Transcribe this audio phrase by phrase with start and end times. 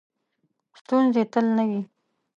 [0.79, 1.81] ستونزې تل نه وي.